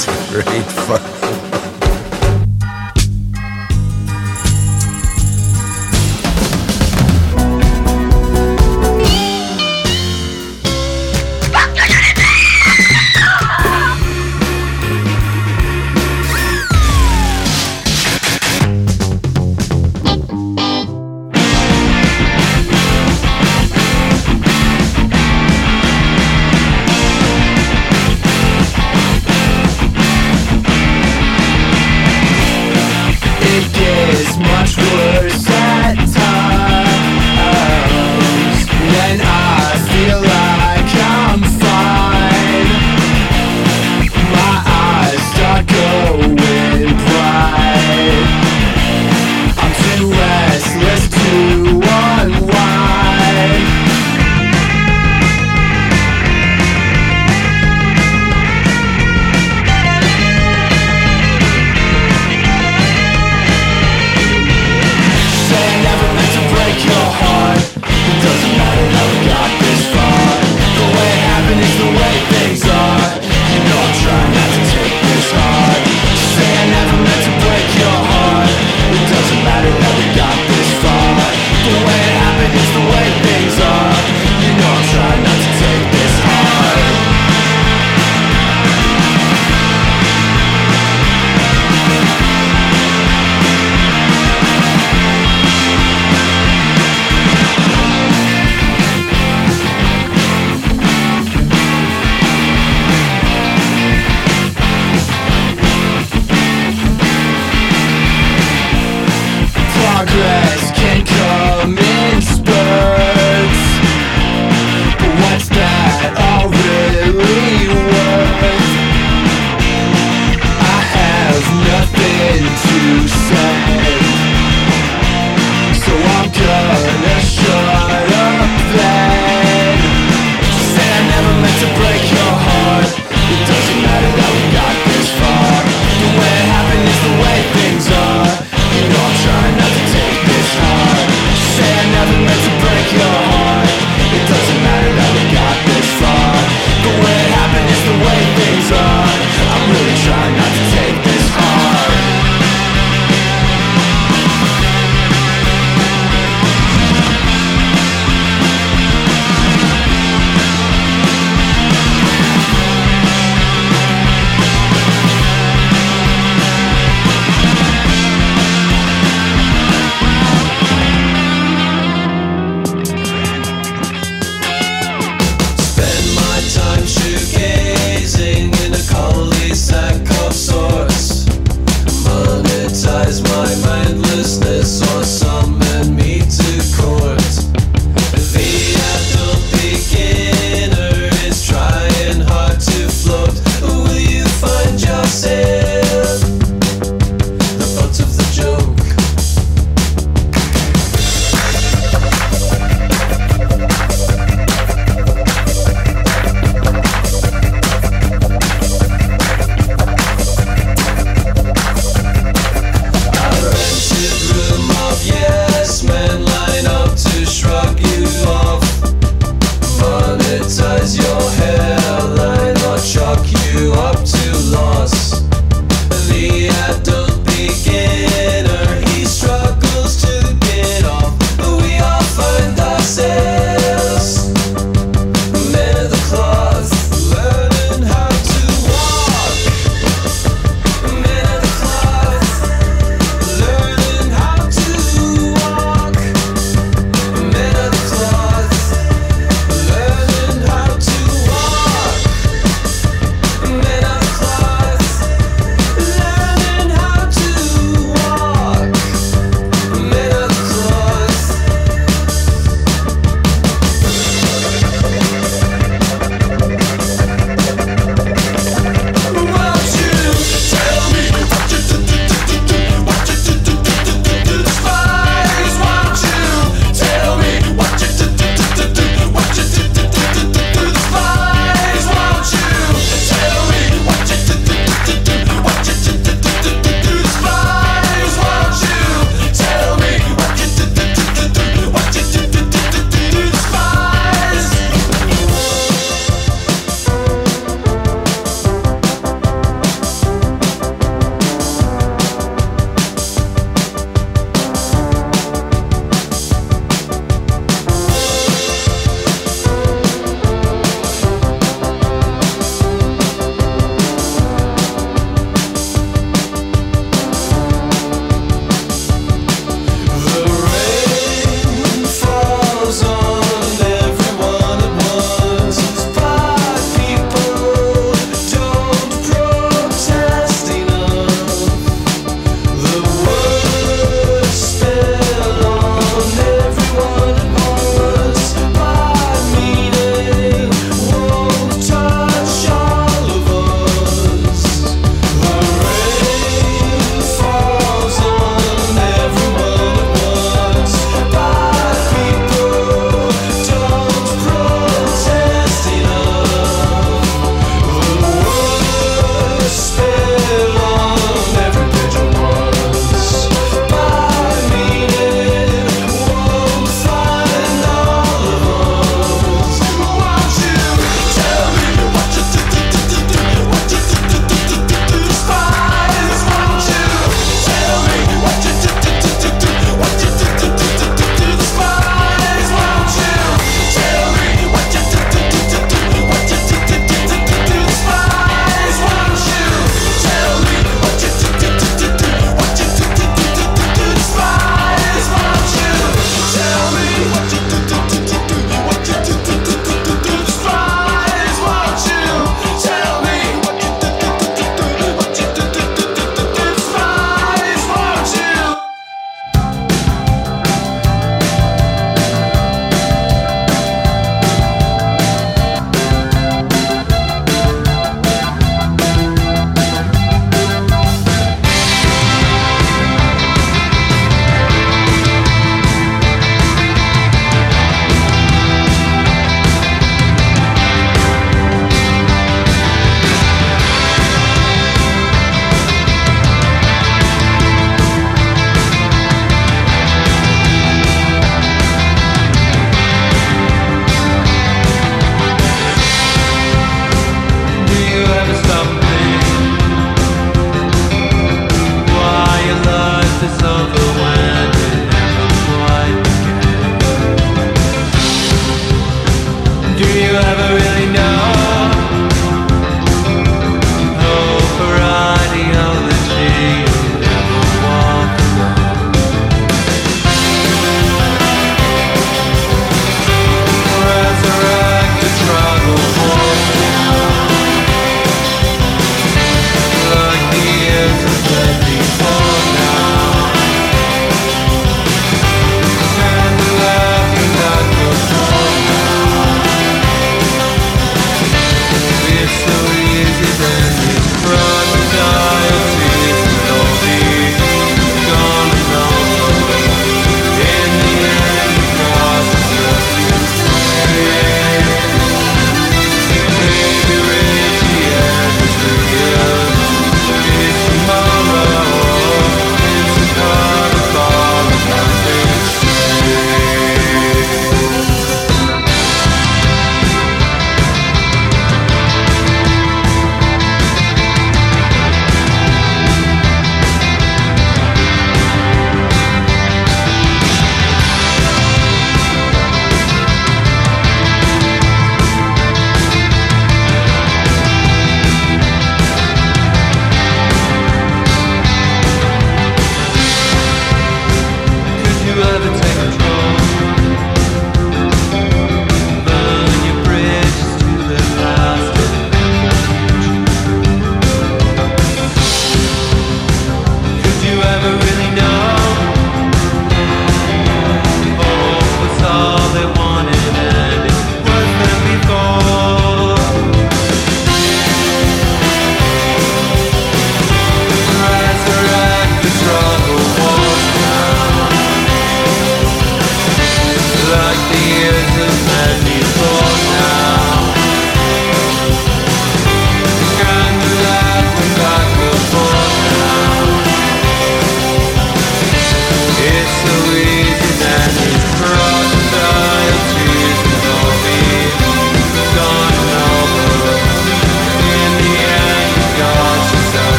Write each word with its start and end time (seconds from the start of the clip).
Great 0.30 0.64
fun. 0.64 1.29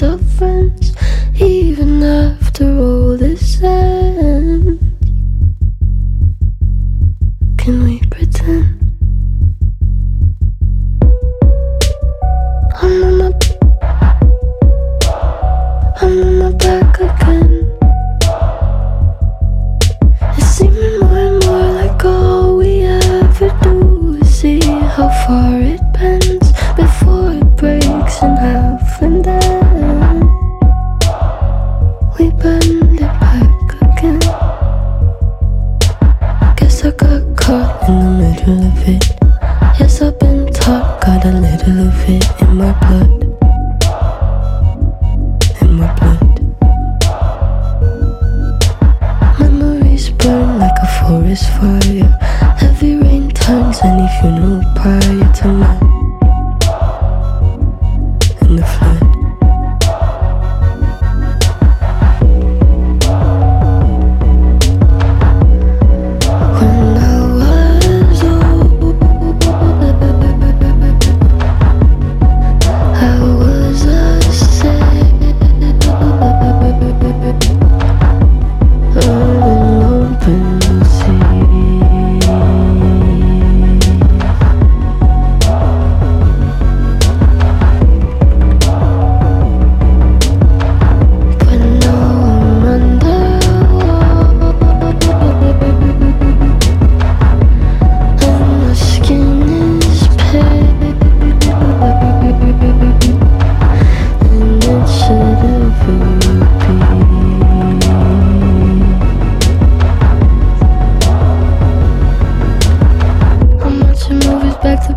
the 0.00 0.16
friends, 0.38 0.94
even 1.38 2.02
after. 2.02 2.39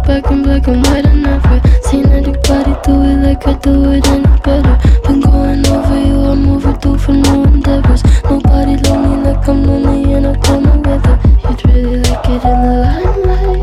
back 0.05 0.29
in 0.31 0.43
black 0.43 0.67
and 0.67 0.85
white 0.87 1.05
and 1.05 1.23
never 1.23 1.61
seen 1.83 2.05
anybody 2.07 2.73
do 2.83 2.93
it 3.03 3.17
like 3.23 3.47
I 3.47 3.53
do 3.59 3.91
it 3.91 4.07
any 4.07 4.37
better. 4.41 4.77
Been 5.03 5.21
going 5.21 5.65
over 5.67 5.99
you, 5.99 6.19
I'm 6.19 6.49
overdue 6.49 6.97
for 6.97 7.13
new 7.13 7.43
endeavors. 7.43 8.03
Nobody 8.23 8.77
lonely 8.87 9.23
like 9.23 9.47
I'm 9.47 9.63
lonely 9.63 10.13
and 10.13 10.27
I'm 10.27 10.41
coming 10.41 10.81
with 10.83 11.05
it. 11.05 11.19
you'd 11.43 11.65
really 11.65 11.97
like 12.01 12.25
it 12.25 12.43
in 12.43 12.61
the 12.63 12.73
limelight. 12.83 13.62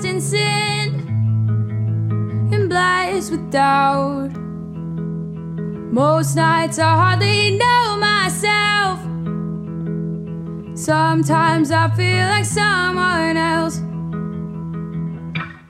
Baptized 0.00 0.04
in 0.04 0.20
sin 0.20 0.88
and 2.52 2.68
blessed 2.68 3.30
with 3.30 3.50
doubt. 3.50 4.30
Most 5.92 6.36
nights 6.36 6.78
I 6.78 6.94
hardly 6.94 7.58
know 7.58 7.96
myself. 7.98 9.00
Sometimes 10.76 11.70
I 11.70 11.88
feel 11.90 12.26
like 12.28 12.44
someone 12.44 13.36
else. 13.36 13.80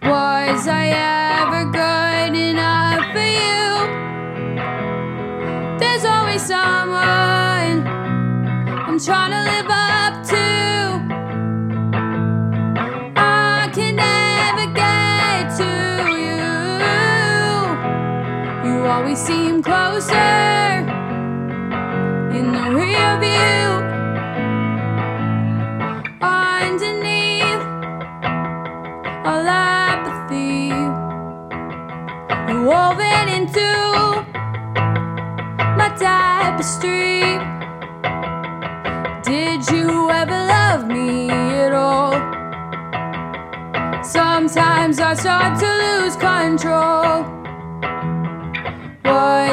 Was 0.02 0.66
I 0.66 0.88
ever 1.40 1.64
good 1.70 2.34
enough 2.36 3.12
for 3.12 3.28
you? 3.40 3.88
There's 5.78 6.04
always 6.04 6.42
someone 6.42 7.86
I'm 7.86 8.98
trying 8.98 9.30
to 9.30 9.42
live 9.50 9.70
up 9.70 9.89
You 19.10 19.16
seem 19.16 19.60
closer 19.60 20.14
in 22.38 22.52
the 22.52 22.66
rear 22.78 23.18
view. 23.18 23.66
Underneath 26.22 27.64
all 29.26 29.48
apathy, 29.48 30.70
woven 32.68 33.28
into 33.36 33.70
my 35.76 35.88
tapestry. 35.98 37.22
Did 39.24 39.68
you 39.72 40.08
ever 40.08 40.40
love 40.56 40.86
me 40.86 41.30
at 41.30 41.72
all? 41.72 42.12
Sometimes 44.04 45.00
I 45.00 45.14
start 45.14 45.58
to 45.58 45.66
lose 45.66 46.14
control. 46.14 47.39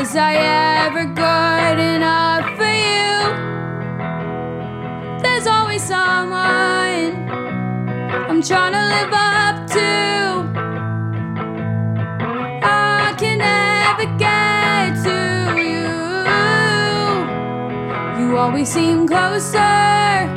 Was 0.08 0.16
I 0.16 0.36
ever 0.86 1.04
good 1.04 1.80
enough 1.96 2.46
for 2.56 2.64
you? 2.64 3.12
There's 5.22 5.48
always 5.48 5.84
someone 5.84 7.28
I'm 8.30 8.42
trying 8.42 8.72
to 8.72 8.86
live 8.96 9.12
up 9.12 9.68
to. 9.76 9.92
I 12.64 13.14
can 13.20 13.40
never 13.40 14.06
get 14.18 14.96
to 15.08 15.20
you. 15.68 15.92
You 18.18 18.38
always 18.38 18.70
seem 18.70 19.08
closer 19.10 20.37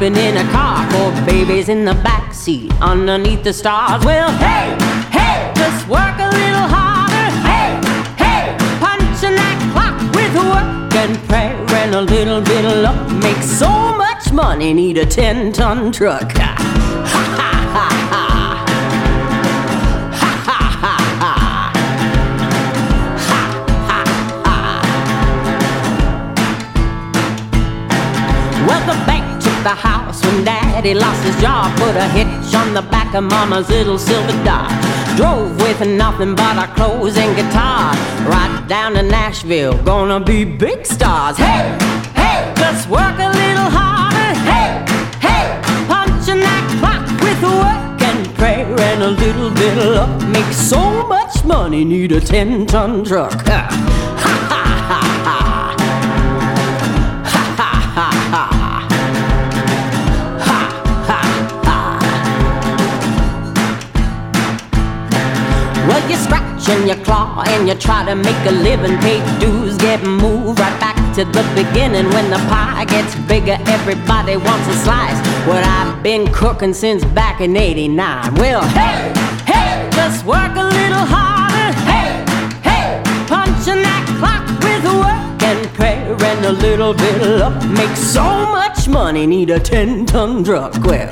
sleeping 0.00 0.16
in 0.16 0.36
a 0.38 0.50
car 0.50 0.90
for 0.90 1.26
babies 1.26 1.68
in 1.68 1.84
the 1.84 1.92
back 1.92 2.32
seat 2.32 2.72
underneath 2.80 3.42
the 3.44 3.52
stars. 3.52 4.02
Well, 4.02 4.30
hey, 4.38 4.74
hey, 5.10 5.52
just 5.54 5.86
work 5.88 6.16
a 6.18 6.30
little 6.30 6.66
harder. 6.74 7.28
Hey, 7.44 7.76
hey, 8.16 8.56
punching 8.80 9.36
that 9.36 9.58
clock 9.74 10.00
with 10.16 10.34
work 10.36 10.94
and 10.94 11.18
prayer 11.28 11.54
and 11.82 11.94
a 11.94 12.00
little 12.00 12.40
bit 12.40 12.64
of 12.64 12.78
luck. 12.82 13.12
Make 13.22 13.42
so 13.42 13.68
much 13.68 14.32
money, 14.32 14.72
need 14.72 14.96
a 14.96 15.04
10 15.04 15.52
ton 15.52 15.92
truck. 15.92 16.32
Ha 17.12 17.22
ha. 17.36 17.50
Ha 17.74 17.99
the 29.62 29.68
house 29.70 30.24
when 30.24 30.44
daddy 30.44 30.94
lost 30.94 31.22
his 31.22 31.38
job. 31.40 31.76
Put 31.78 31.96
a 31.96 32.08
hitch 32.08 32.54
on 32.54 32.72
the 32.72 32.82
back 32.82 33.14
of 33.14 33.24
mama's 33.24 33.68
little 33.68 33.98
silver 33.98 34.32
Dodge. 34.44 34.72
Drove 35.16 35.54
with 35.60 35.80
nothing 35.86 36.34
but 36.34 36.56
our 36.56 36.72
clothes 36.74 37.16
and 37.16 37.36
guitar. 37.36 37.92
Right 38.26 38.64
down 38.68 38.94
to 38.94 39.02
Nashville, 39.02 39.76
gonna 39.82 40.20
be 40.20 40.44
big 40.44 40.86
stars. 40.86 41.36
Hey, 41.36 41.76
hey, 42.14 42.52
just 42.56 42.88
work 42.88 43.18
a 43.18 43.30
little 43.42 43.70
harder. 43.78 44.32
Hey, 44.50 44.68
hey, 45.20 45.44
punching 45.88 46.40
that 46.40 46.64
clock 46.80 47.04
with 47.20 47.42
work 47.42 48.02
and 48.02 48.34
prayer 48.36 48.80
and 48.80 49.02
a 49.02 49.10
little 49.10 49.50
bit 49.50 49.76
of 49.78 49.94
luck. 49.96 50.28
Make 50.28 50.52
so 50.52 51.06
much 51.06 51.44
money, 51.44 51.84
need 51.84 52.12
a 52.12 52.20
10 52.20 52.66
ton 52.66 53.04
truck. 53.04 53.32
Ha. 53.46 54.29
And 66.70 66.88
you 66.88 66.94
claw 67.04 67.42
and 67.48 67.68
you 67.68 67.74
try 67.74 68.04
to 68.04 68.14
make 68.14 68.42
a 68.46 68.52
living, 68.52 68.96
pay 68.98 69.18
dues, 69.38 69.76
get 69.78 70.02
moved 70.04 70.60
right 70.60 70.78
back 70.80 70.96
to 71.16 71.24
the 71.24 71.44
beginning. 71.54 72.06
When 72.14 72.30
the 72.30 72.38
pie 72.48 72.84
gets 72.84 73.14
bigger, 73.26 73.58
everybody 73.66 74.36
wants 74.36 74.66
a 74.68 74.76
slice. 74.84 75.18
What 75.46 75.64
I've 75.64 76.02
been 76.02 76.32
cooking 76.32 76.72
since 76.72 77.04
back 77.04 77.40
in 77.40 77.56
89. 77.56 78.34
Well, 78.34 78.62
hey, 78.68 79.12
hey, 79.46 79.90
just 79.92 80.24
work 80.24 80.54
a 80.56 80.64
little 80.64 81.06
harder. 81.14 81.70
Hey, 81.90 82.08
hey, 82.62 83.02
punching 83.26 83.82
that 83.82 84.04
clock 84.20 84.44
with 84.64 84.84
work 85.02 85.42
and 85.42 85.66
prayer 85.74 86.14
and 86.30 86.44
a 86.46 86.52
little 86.52 86.94
bit 86.94 87.22
of 87.22 87.40
luck. 87.40 87.70
Make 87.70 87.96
so 87.96 88.22
much 88.22 88.88
money, 88.88 89.26
need 89.26 89.50
a 89.50 89.58
10 89.58 90.06
ton 90.06 90.44
truck. 90.44 90.74
Well, 90.84 91.08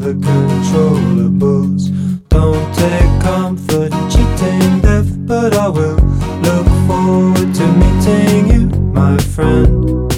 the 0.00 0.14
controllables. 0.14 1.90
Don't 2.30 2.74
take 2.74 3.22
comfort 3.22 3.92
in 3.92 4.10
cheating 4.10 4.80
death, 4.80 5.10
but 5.26 5.54
I 5.54 5.68
will 5.68 5.96
look 6.40 6.66
forward 6.88 7.54
to 7.54 7.66
meeting 7.80 8.46
you, 8.52 8.66
my 8.94 9.18
friend. 9.18 10.10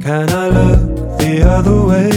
Can 0.00 0.30
I 0.30 0.48
look 0.48 1.18
the 1.18 1.42
other 1.44 1.84
way? 1.86 2.15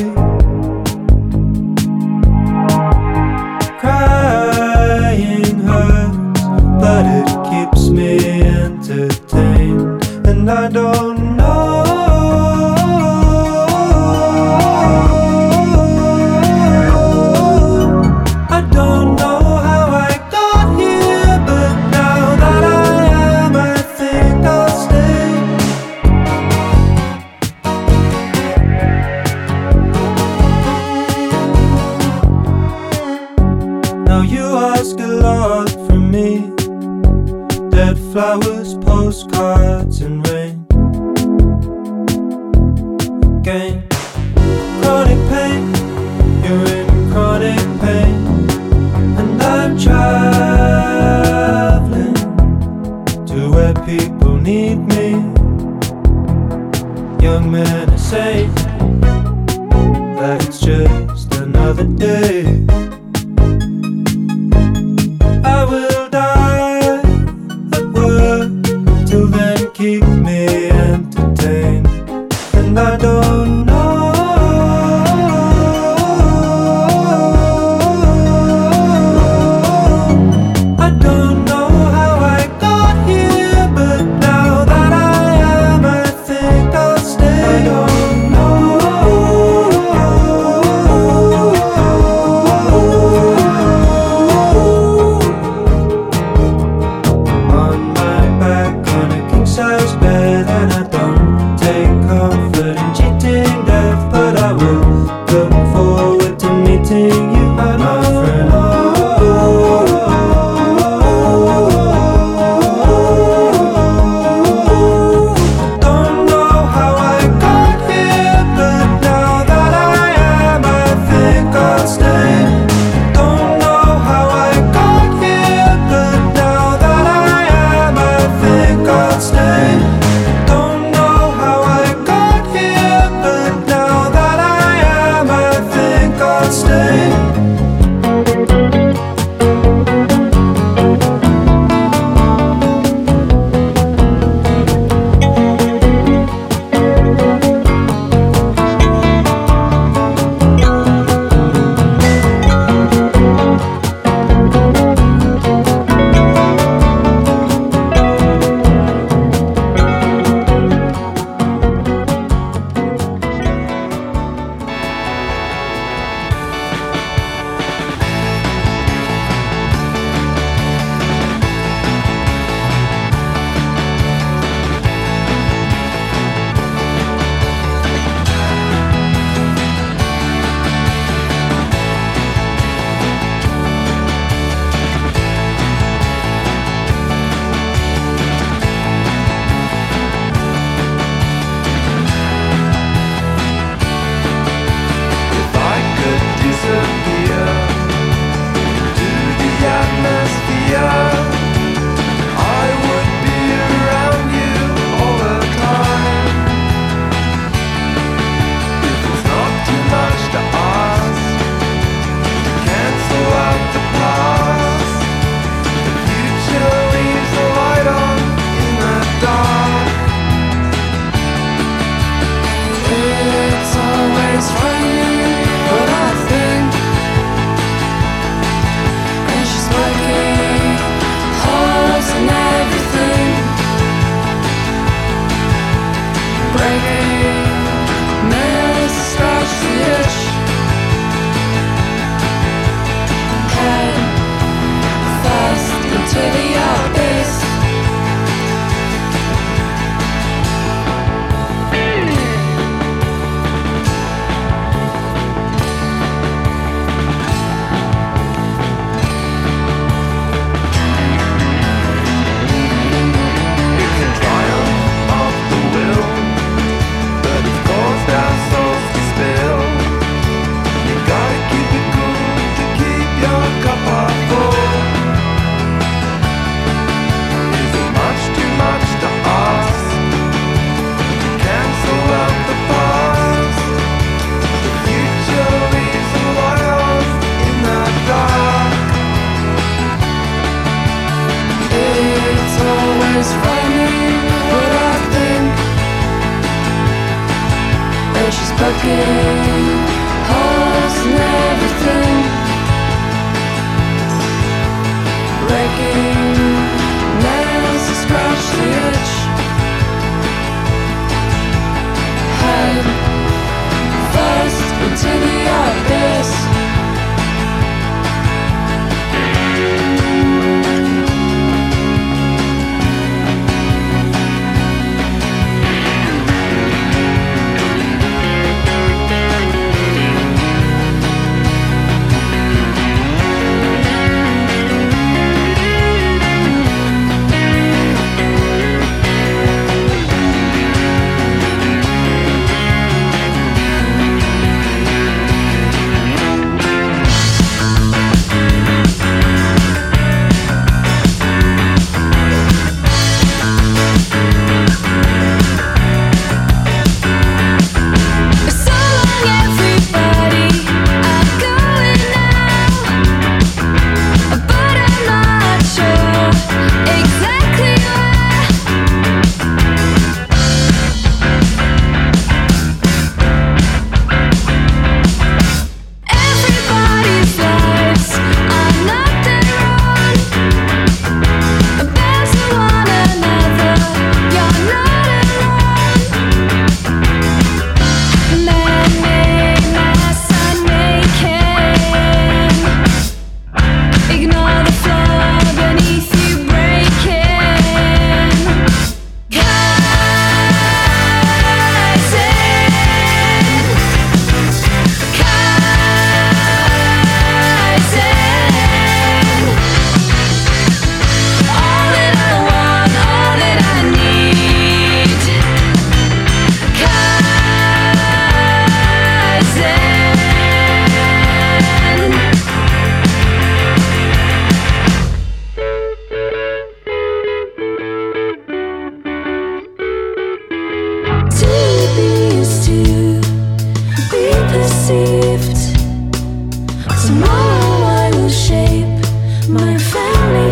da 100.43 100.65
da 100.69 100.83
da 100.83 100.88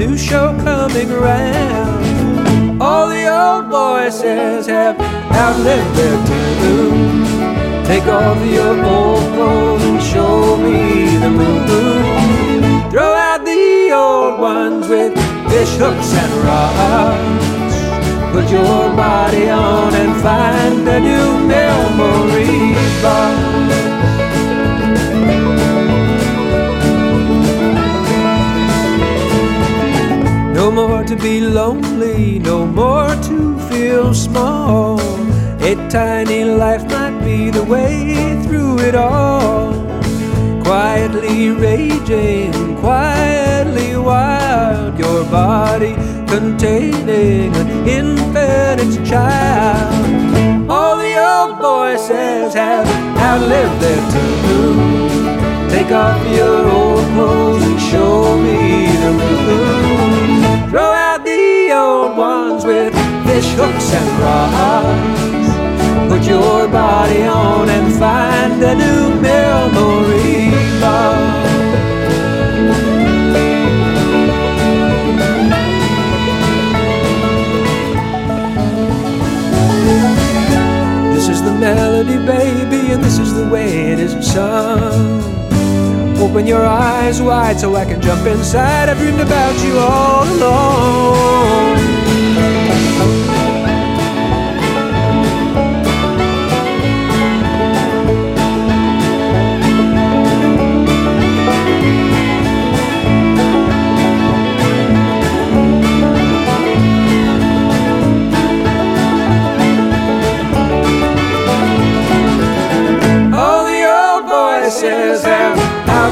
new 0.00 0.16
show 0.16 0.56
coming 0.64 1.10
around. 1.10 2.80
All 2.80 3.06
the 3.06 3.26
old 3.28 3.66
voices 3.66 4.66
have 4.66 4.98
outlived 5.30 5.94
their 5.98 6.18
tune. 6.28 7.84
Take 7.84 8.06
off 8.06 8.38
your 8.46 8.82
old 8.82 9.22
clothes 9.34 9.82
and 9.84 10.02
show 10.02 10.56
me 10.56 11.18
the 11.18 11.28
moon. 11.28 12.90
Throw 12.90 13.12
out 13.12 13.44
the 13.44 13.92
old 13.92 14.40
ones 14.40 14.88
with 14.88 15.12
fish 15.50 15.74
hooks 15.76 16.10
and 16.22 16.32
rods. 16.48 17.76
Put 18.32 18.50
your 18.50 18.96
body 18.96 19.50
on 19.50 19.92
and 19.92 20.12
find 20.22 20.88
a 20.88 20.98
new 20.98 21.46
memory 21.46 22.72
box. 23.02 23.89
No 30.60 30.70
more 30.70 31.02
to 31.04 31.16
be 31.16 31.40
lonely, 31.40 32.38
no 32.38 32.66
more 32.66 33.08
to 33.28 33.58
feel 33.70 34.12
small. 34.12 35.00
A 35.62 35.74
tiny 35.88 36.44
life 36.44 36.84
might 36.84 37.18
be 37.24 37.48
the 37.48 37.64
way 37.64 38.38
through 38.42 38.78
it 38.80 38.94
all. 38.94 39.72
Quietly 40.62 41.48
raging, 41.48 42.76
quietly 42.76 43.96
wild, 43.96 44.98
your 44.98 45.24
body 45.30 45.94
containing 46.28 47.56
an 47.56 47.88
infinite 47.88 48.94
child. 49.02 50.70
All 50.70 50.98
the 50.98 51.14
old 51.30 51.58
voices 51.58 52.52
have 52.52 52.86
outlived 53.16 53.80
their 53.80 54.02
tune. 54.12 55.70
Take 55.70 55.90
off 55.90 56.20
your 56.36 56.68
old 56.68 57.06
clothes 57.14 57.62
and 57.62 57.80
show 57.80 58.36
me 58.36 58.88
the 59.04 59.12
moon. 59.12 59.89
Old 61.72 62.16
ones 62.16 62.64
with 62.64 62.92
fish 63.26 63.52
hooks 63.54 63.92
and 63.94 64.20
rods. 64.20 66.12
Put 66.12 66.26
your 66.28 66.66
body 66.66 67.22
on 67.22 67.68
and 67.68 67.89
Your 86.46 86.64
eyes 86.66 87.22
wide 87.22 87.60
so 87.60 87.76
I 87.76 87.84
can 87.84 88.00
jump 88.00 88.26
inside. 88.26 88.88
I 88.88 88.94
dreamed 88.94 89.20
about 89.20 89.62
you 89.62 89.78
all 89.78 90.24
along. 90.24 91.99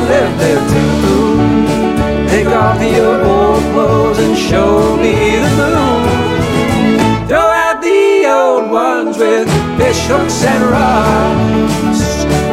Outlived 0.09 0.41
their 0.41 0.61
tune. 0.73 2.29
Take 2.29 2.47
off 2.49 2.81
your 2.81 3.23
old 3.25 3.63
clothes 3.73 4.19
and 4.19 4.37
show 4.37 4.97
me 4.97 5.37
the 5.37 5.69
moon. 5.77 7.29
Throw 7.29 7.49
out 7.65 7.81
the 7.83 8.27
old 8.27 8.71
ones 8.71 9.19
with 9.19 9.49
fish 9.79 10.07
hooks 10.07 10.45
and 10.45 10.65
rods. 10.65 12.01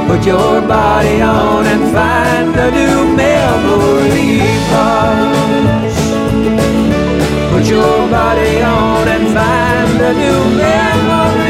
Put 0.08 0.26
your 0.26 0.62
body 0.68 1.22
on 1.22 1.66
and 1.66 1.84
find 1.94 2.56
a 2.56 2.72
new 2.72 3.16
memory 3.16 4.40
box. 4.72 5.96
Put 7.52 7.66
your 7.70 8.10
body 8.10 8.62
on 8.62 9.08
and 9.08 9.28
find 9.34 10.02
a 10.02 10.14
new 10.14 10.58
memory 10.58 11.45